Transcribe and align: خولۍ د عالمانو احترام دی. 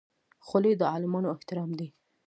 خولۍ 0.45 0.73
د 0.77 0.81
عالمانو 0.91 1.31
احترام 1.35 1.69
دی. 1.79 1.87